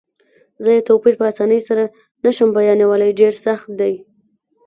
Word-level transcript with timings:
زه 0.63 0.69
یې 0.75 0.81
توپیر 0.89 1.13
په 1.19 1.25
اسانۍ 1.31 1.61
سره 1.67 1.83
نه 2.23 2.31
شم 2.35 2.49
بیانولای، 2.57 3.11
ډېر 3.19 3.33
سخت 3.45 3.69
دی. 3.79 3.93